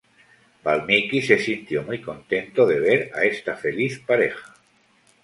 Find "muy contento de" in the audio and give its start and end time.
1.83-2.79